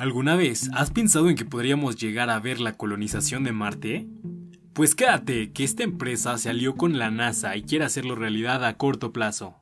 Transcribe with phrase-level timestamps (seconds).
[0.00, 4.08] ¿Alguna vez has pensado en que podríamos llegar a ver la colonización de Marte?
[4.72, 8.78] Pues quédate, que esta empresa se alió con la NASA y quiere hacerlo realidad a
[8.78, 9.56] corto plazo.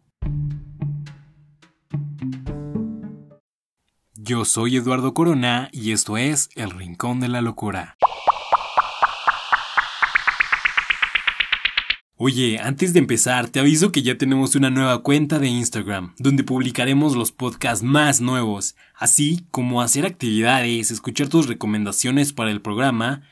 [4.15, 7.97] Yo soy Eduardo Corona y esto es El Rincón de la Locura.
[12.21, 16.42] Oye, antes de empezar, te aviso que ya tenemos una nueva cuenta de Instagram, donde
[16.42, 23.23] publicaremos los podcasts más nuevos, así como hacer actividades, escuchar tus recomendaciones para el programa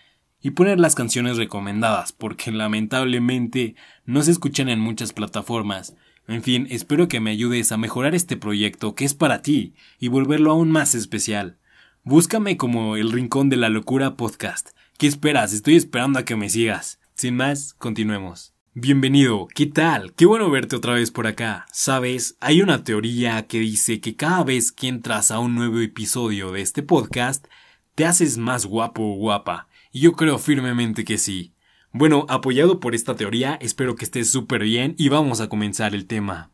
[0.41, 5.97] y poner las canciones recomendadas, porque lamentablemente no se escuchan en muchas plataformas.
[6.29, 10.07] En fin, espero que me ayudes a mejorar este proyecto que es para ti y
[10.07, 11.59] volverlo aún más especial.
[12.05, 14.69] Búscame como El Rincón de la Locura Podcast.
[14.97, 15.53] ¿Qué esperas?
[15.53, 17.01] Estoy esperando a que me sigas.
[17.15, 18.56] Sin más, continuemos.
[18.79, 20.13] Bienvenido, ¿qué tal?
[20.13, 21.65] Qué bueno verte otra vez por acá.
[21.73, 26.53] Sabes, hay una teoría que dice que cada vez que entras a un nuevo episodio
[26.53, 27.47] de este podcast,
[27.95, 29.69] te haces más guapo o guapa.
[29.93, 31.55] Y yo creo firmemente que sí.
[31.91, 36.07] Bueno, apoyado por esta teoría, espero que estés súper bien y vamos a comenzar el
[36.07, 36.51] tema.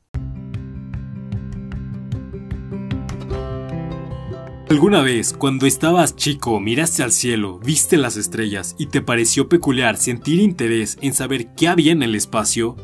[4.73, 9.99] ¿Alguna vez, cuando estabas chico, miraste al cielo, viste las estrellas y te pareció peculiar
[9.99, 12.75] sentir interés en saber qué había en el espacio?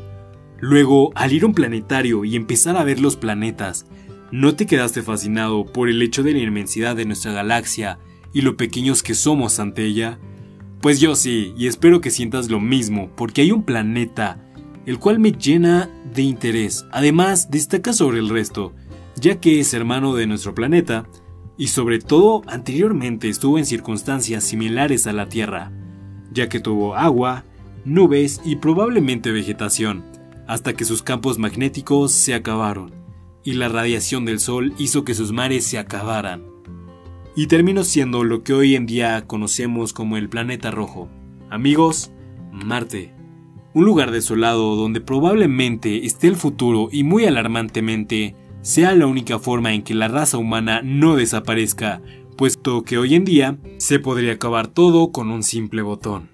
[0.59, 3.87] Luego, al ir a un planetario y empezar a ver los planetas,
[4.31, 7.97] ¿no te quedaste fascinado por el hecho de la inmensidad de nuestra galaxia
[8.35, 10.19] y lo pequeños que somos ante ella?
[10.81, 14.37] Pues yo sí, y espero que sientas lo mismo, porque hay un planeta,
[14.85, 16.85] el cual me llena de interés.
[16.91, 18.75] Además, destaca sobre el resto,
[19.15, 21.07] ya que es hermano de nuestro planeta,
[21.59, 25.73] y sobre todo anteriormente estuvo en circunstancias similares a la Tierra,
[26.31, 27.43] ya que tuvo agua,
[27.83, 30.05] nubes y probablemente vegetación,
[30.47, 32.93] hasta que sus campos magnéticos se acabaron,
[33.43, 36.45] y la radiación del Sol hizo que sus mares se acabaran.
[37.35, 41.09] Y terminó siendo lo que hoy en día conocemos como el planeta rojo.
[41.49, 42.09] Amigos,
[42.53, 43.13] Marte.
[43.73, 49.73] Un lugar desolado donde probablemente esté el futuro y muy alarmantemente sea la única forma
[49.73, 52.01] en que la raza humana no desaparezca,
[52.37, 56.29] puesto que hoy en día se podría acabar todo con un simple botón.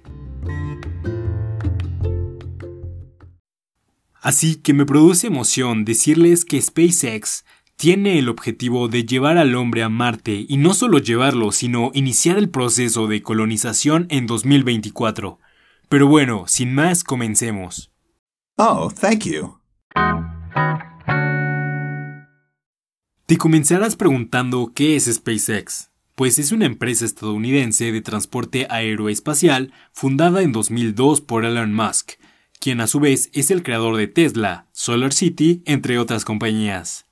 [4.22, 9.84] Así que me produce emoción decirles que SpaceX tiene el objetivo de llevar al hombre
[9.84, 15.40] a Marte y no solo llevarlo, sino iniciar el proceso de colonización en 2024.
[15.90, 17.92] Pero bueno, sin más, comencemos.
[18.58, 19.60] Oh, thank you.
[23.28, 25.90] Te comenzarás preguntando qué es SpaceX.
[26.14, 32.20] Pues es una empresa estadounidense de transporte aeroespacial fundada en 2002 por Elon Musk,
[32.60, 37.08] quien a su vez es el creador de Tesla, Solar City, entre otras compañías.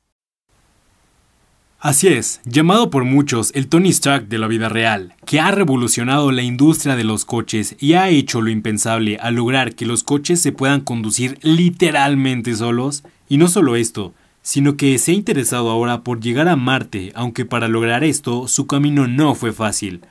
[1.79, 6.31] Así es, llamado por muchos el Tony Stark de la vida real, que ha revolucionado
[6.31, 10.39] la industria de los coches y ha hecho lo impensable al lograr que los coches
[10.39, 13.03] se puedan conducir literalmente solos.
[13.27, 17.45] Y no solo esto, sino que se ha interesado ahora por llegar a Marte, aunque
[17.45, 20.01] para lograr esto su camino no fue fácil,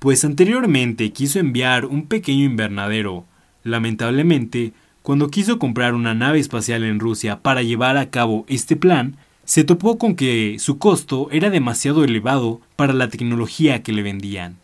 [0.00, 3.26] pues anteriormente quiso enviar un pequeño invernadero.
[3.62, 9.16] Lamentablemente, cuando quiso comprar una nave espacial en Rusia para llevar a cabo este plan,
[9.44, 14.63] se topó con que su costo era demasiado elevado para la tecnología que le vendían.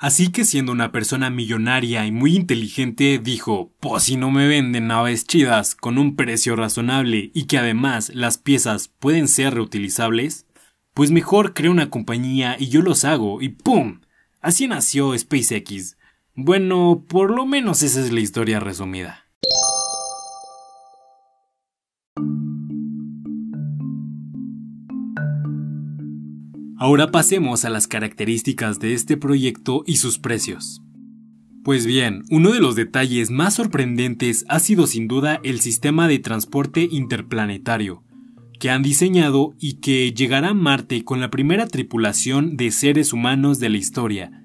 [0.00, 4.86] Así que siendo una persona millonaria y muy inteligente, dijo, pues si no me venden
[4.86, 10.46] naves chidas con un precio razonable y que además las piezas pueden ser reutilizables,
[10.94, 14.00] pues mejor creo una compañía y yo los hago y ¡pum!
[14.40, 15.98] Así nació SpaceX.
[16.34, 19.26] Bueno, por lo menos esa es la historia resumida.
[26.82, 30.80] Ahora pasemos a las características de este proyecto y sus precios.
[31.62, 36.20] Pues bien, uno de los detalles más sorprendentes ha sido sin duda el sistema de
[36.20, 38.02] transporte interplanetario,
[38.58, 43.58] que han diseñado y que llegará a Marte con la primera tripulación de seres humanos
[43.60, 44.42] de la historia.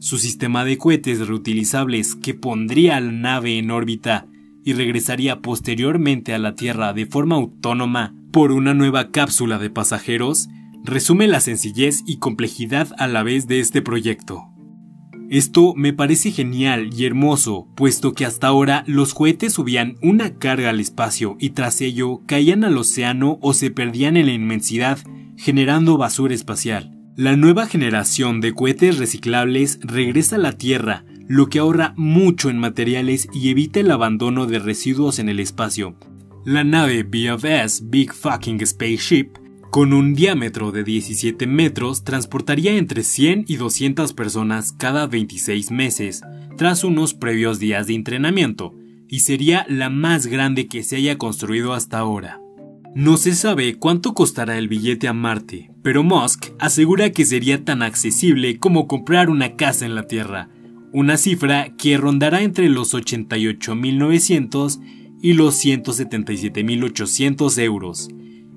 [0.00, 4.26] Su sistema de cohetes reutilizables que pondría la nave en órbita
[4.66, 10.50] y regresaría posteriormente a la Tierra de forma autónoma por una nueva cápsula de pasajeros
[10.84, 14.50] resume la sencillez y complejidad a la vez de este proyecto.
[15.30, 20.70] Esto me parece genial y hermoso, puesto que hasta ahora los cohetes subían una carga
[20.70, 24.98] al espacio y tras ello caían al océano o se perdían en la inmensidad,
[25.36, 26.96] generando basura espacial.
[27.14, 32.58] La nueva generación de cohetes reciclables regresa a la Tierra, lo que ahorra mucho en
[32.58, 35.94] materiales y evita el abandono de residuos en el espacio.
[36.44, 39.39] La nave BFS Big Fucking Spaceship
[39.70, 46.22] Con un diámetro de 17 metros, transportaría entre 100 y 200 personas cada 26 meses,
[46.56, 48.74] tras unos previos días de entrenamiento,
[49.06, 52.40] y sería la más grande que se haya construido hasta ahora.
[52.96, 57.82] No se sabe cuánto costará el billete a Marte, pero Musk asegura que sería tan
[57.82, 60.48] accesible como comprar una casa en la Tierra,
[60.92, 64.80] una cifra que rondará entre los 88.900
[65.22, 68.08] y los 177.800 euros.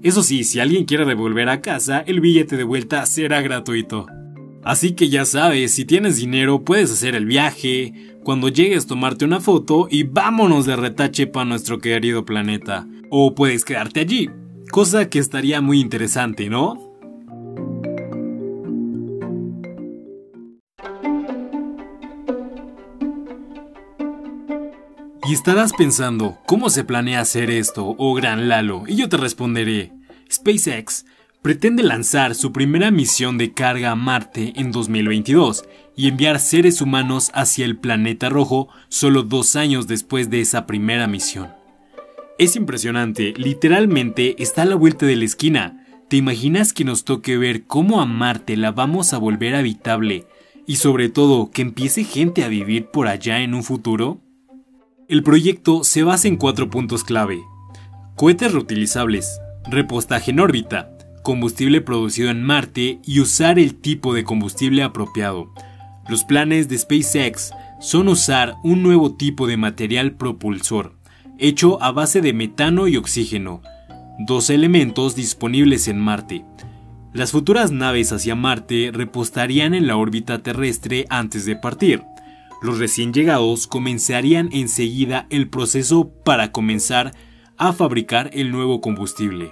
[0.04, 4.06] Eso sí, si alguien quiere devolver a casa, el billete de vuelta será gratuito.
[4.62, 9.40] Así que ya sabes, si tienes dinero puedes hacer el viaje, cuando llegues tomarte una
[9.40, 12.86] foto y vámonos de retache para nuestro querido planeta.
[13.10, 14.30] O puedes quedarte allí,
[14.72, 16.83] cosa que estaría muy interesante, ¿no?
[25.25, 28.84] Y estarás pensando, ¿cómo se planea hacer esto, oh gran Lalo?
[28.88, 29.94] Y yo te responderé,
[30.30, 31.06] SpaceX
[31.42, 35.64] pretende lanzar su primera misión de carga a Marte en 2022
[35.96, 41.08] y enviar seres humanos hacia el planeta rojo solo dos años después de esa primera
[41.08, 41.54] misión.
[42.38, 45.86] Es impresionante, literalmente está a la vuelta de la esquina.
[46.10, 50.25] ¿Te imaginas que nos toque ver cómo a Marte la vamos a volver habitable
[50.68, 54.23] y sobre todo que empiece gente a vivir por allá en un futuro?
[55.10, 57.42] El proyecto se basa en cuatro puntos clave.
[58.16, 59.38] Cohetes reutilizables,
[59.70, 60.92] repostaje en órbita,
[61.24, 65.54] combustible producido en Marte y usar el tipo de combustible apropiado.
[66.08, 67.52] Los planes de SpaceX
[67.82, 70.96] son usar un nuevo tipo de material propulsor,
[71.38, 73.62] hecho a base de metano y oxígeno,
[74.20, 76.46] dos elementos disponibles en Marte.
[77.12, 82.04] Las futuras naves hacia Marte repostarían en la órbita terrestre antes de partir.
[82.63, 87.12] Los recién llegados comenzarían enseguida el proceso para comenzar
[87.57, 89.51] a fabricar el nuevo combustible.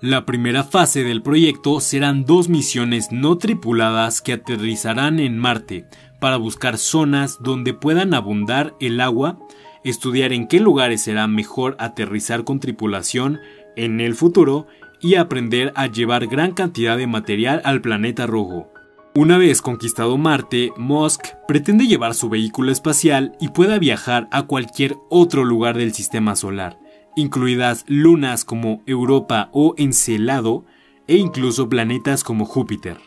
[0.00, 5.86] La primera fase del proyecto serán dos misiones no tripuladas que aterrizarán en Marte
[6.20, 9.40] para buscar zonas donde puedan abundar el agua,
[9.82, 13.40] estudiar en qué lugares será mejor aterrizar con tripulación
[13.74, 14.68] en el futuro
[15.00, 18.73] y aprender a llevar gran cantidad de material al planeta rojo.
[19.16, 24.96] Una vez conquistado Marte, Musk pretende llevar su vehículo espacial y pueda viajar a cualquier
[25.08, 26.78] otro lugar del sistema solar
[27.16, 30.64] incluidas lunas como Europa o Encelado
[31.06, 32.98] e incluso planetas como Júpiter.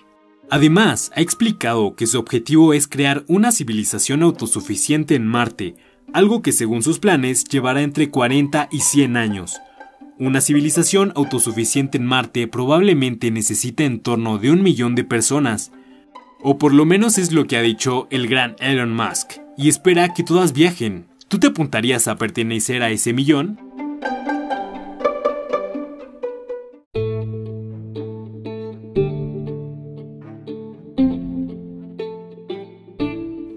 [0.50, 5.75] Además, ha explicado que su objetivo es crear una civilización autosuficiente en Marte,
[6.13, 9.59] algo que según sus planes llevará entre 40 y 100 años.
[10.19, 15.71] Una civilización autosuficiente en Marte probablemente necesite en torno de un millón de personas,
[16.49, 20.13] o por lo menos es lo que ha dicho el gran Elon Musk, y espera
[20.13, 21.09] que todas viajen.
[21.27, 23.59] ¿Tú te apuntarías a pertenecer a ese millón?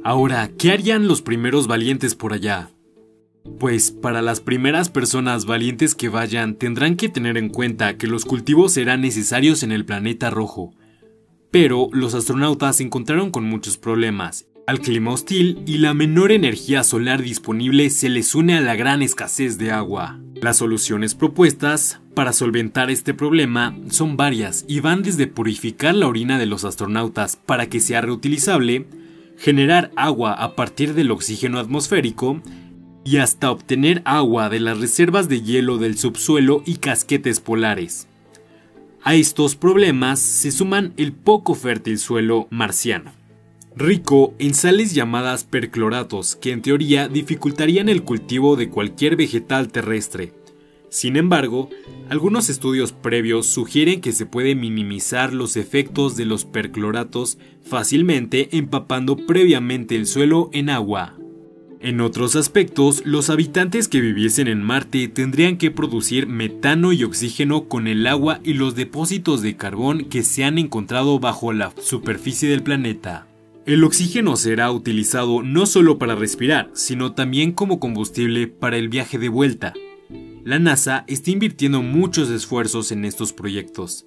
[0.02, 2.72] Ahora, ¿qué harían los primeros valientes por allá?
[3.60, 8.24] Pues para las primeras personas valientes que vayan tendrán que tener en cuenta que los
[8.24, 10.74] cultivos serán necesarios en el planeta rojo.
[11.50, 14.46] Pero los astronautas se encontraron con muchos problemas.
[14.66, 19.02] Al clima hostil y la menor energía solar disponible se les une a la gran
[19.02, 20.20] escasez de agua.
[20.40, 26.38] Las soluciones propuestas para solventar este problema son varias y van desde purificar la orina
[26.38, 28.86] de los astronautas para que sea reutilizable,
[29.36, 32.40] generar agua a partir del oxígeno atmosférico
[33.04, 38.06] y hasta obtener agua de las reservas de hielo del subsuelo y casquetes polares.
[39.02, 43.12] A estos problemas se suman el poco fértil suelo marciano,
[43.74, 50.34] rico en sales llamadas percloratos que en teoría dificultarían el cultivo de cualquier vegetal terrestre,
[50.90, 51.70] sin embargo,
[52.08, 59.16] algunos estudios previos sugieren que se puede minimizar los efectos de los percloratos fácilmente empapando
[59.16, 61.19] previamente el suelo en agua.
[61.82, 67.68] En otros aspectos, los habitantes que viviesen en Marte tendrían que producir metano y oxígeno
[67.68, 72.50] con el agua y los depósitos de carbón que se han encontrado bajo la superficie
[72.50, 73.26] del planeta.
[73.64, 79.18] El oxígeno será utilizado no solo para respirar, sino también como combustible para el viaje
[79.18, 79.72] de vuelta.
[80.44, 84.06] La NASA está invirtiendo muchos esfuerzos en estos proyectos,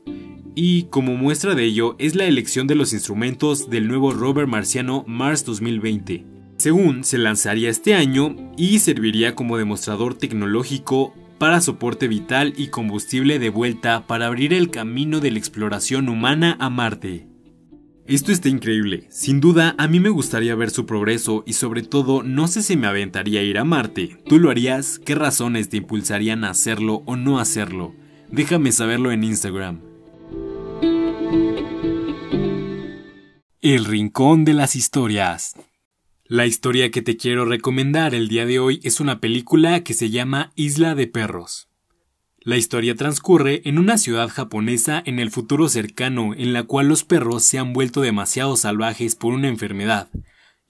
[0.53, 5.03] y como muestra de ello es la elección de los instrumentos del nuevo rover marciano
[5.07, 6.32] Mars 2020
[6.63, 13.37] según se lanzaría este año y serviría como demostrador tecnológico para soporte vital y combustible
[13.37, 17.27] de vuelta para abrir el camino de la exploración humana a Marte.
[18.07, 22.23] Esto está increíble, sin duda a mí me gustaría ver su progreso y sobre todo
[22.23, 24.99] no sé si me aventaría a ir a Marte, ¿tú lo harías?
[24.99, 27.93] ¿Qué razones te impulsarían a hacerlo o no hacerlo?
[28.31, 29.81] Déjame saberlo en Instagram.
[33.59, 35.55] El Rincón de las Historias
[36.33, 40.09] la historia que te quiero recomendar el día de hoy es una película que se
[40.09, 41.69] llama Isla de Perros.
[42.39, 47.03] La historia transcurre en una ciudad japonesa en el futuro cercano en la cual los
[47.03, 50.09] perros se han vuelto demasiado salvajes por una enfermedad,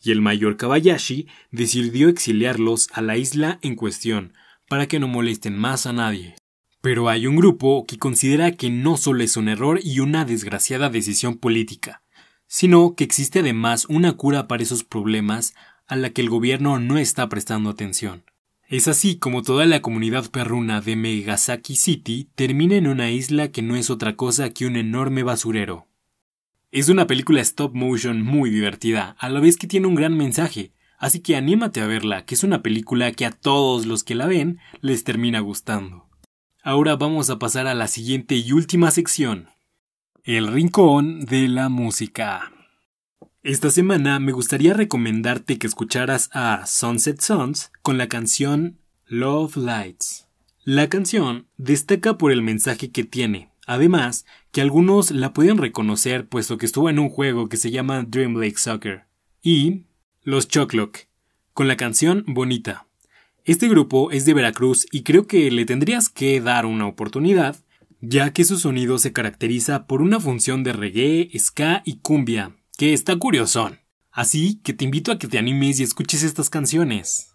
[0.02, 4.34] y el mayor Kabayashi decidió exiliarlos a la isla en cuestión
[4.68, 6.36] para que no molesten más a nadie.
[6.82, 10.90] Pero hay un grupo que considera que no solo es un error y una desgraciada
[10.90, 12.03] decisión política,
[12.56, 15.56] sino que existe además una cura para esos problemas
[15.88, 18.26] a la que el gobierno no está prestando atención.
[18.68, 23.64] Es así como toda la comunidad perruna de Megasaki City termina en una isla que
[23.64, 25.88] no es otra cosa que un enorme basurero.
[26.70, 30.74] Es una película stop motion muy divertida, a la vez que tiene un gran mensaje,
[31.00, 34.28] así que anímate a verla, que es una película que a todos los que la
[34.28, 36.08] ven les termina gustando.
[36.62, 39.50] Ahora vamos a pasar a la siguiente y última sección.
[40.26, 42.54] El rincón de la música.
[43.44, 50.30] Esta semana me gustaría recomendarte que escucharas a Sunset Sons con la canción Love Lights.
[50.64, 56.58] La canción destaca por el mensaje que tiene, además que algunos la pueden reconocer puesto
[56.58, 59.04] que estuvo en un juego que se llama Dream Lake Soccer.
[59.42, 59.82] Y
[60.22, 61.00] Los Choclock,
[61.54, 62.88] con la canción Bonita.
[63.44, 67.58] Este grupo es de Veracruz y creo que le tendrías que dar una oportunidad,
[68.06, 72.92] ya que su sonido se caracteriza por una función de reggae, ska y cumbia, que
[72.92, 73.80] está curiosón.
[74.12, 77.34] Así que te invito a que te animes y escuches estas canciones.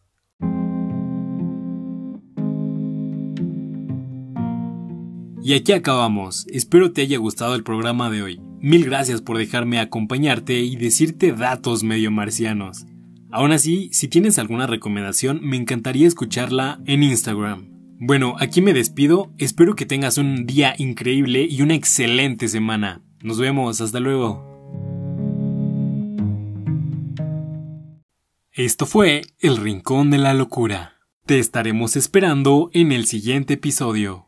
[5.42, 6.46] Y aquí acabamos.
[6.48, 8.40] Espero te haya gustado el programa de hoy.
[8.60, 12.84] Mil gracias por dejarme acompañarte y decirte datos medio marcianos.
[13.30, 17.77] Aún así, si tienes alguna recomendación, me encantaría escucharla en Instagram.
[18.00, 23.02] Bueno, aquí me despido, espero que tengas un día increíble y una excelente semana.
[23.23, 24.47] Nos vemos, hasta luego.
[28.52, 30.95] Esto fue El Rincón de la Locura.
[31.26, 34.26] Te estaremos esperando en el siguiente episodio.